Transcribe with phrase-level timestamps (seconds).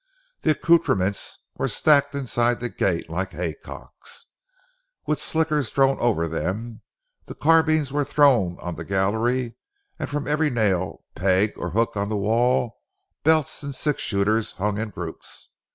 [0.41, 4.25] The accoutrements were stacked inside the gate like haycocks,
[5.05, 6.81] with slickers thrown over them;
[7.25, 9.57] the carbines were thrown on the gallery,
[9.99, 12.79] and from every nail, peg, or hook on the wall
[13.21, 15.51] belts and six shooters hung in groups.